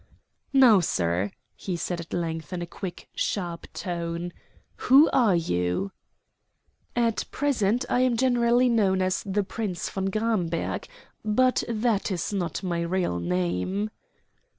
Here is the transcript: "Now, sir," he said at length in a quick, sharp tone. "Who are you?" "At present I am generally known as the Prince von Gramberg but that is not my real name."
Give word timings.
"Now, 0.51 0.79
sir," 0.79 1.29
he 1.55 1.75
said 1.75 1.99
at 1.99 2.11
length 2.11 2.51
in 2.51 2.63
a 2.63 2.65
quick, 2.65 3.07
sharp 3.13 3.67
tone. 3.71 4.33
"Who 4.89 5.11
are 5.13 5.35
you?" 5.35 5.91
"At 6.95 7.25
present 7.29 7.85
I 7.87 7.99
am 7.99 8.17
generally 8.17 8.67
known 8.67 9.03
as 9.03 9.21
the 9.27 9.43
Prince 9.43 9.91
von 9.91 10.05
Gramberg 10.07 10.87
but 11.23 11.63
that 11.69 12.09
is 12.09 12.33
not 12.33 12.63
my 12.63 12.81
real 12.81 13.19
name." 13.19 13.91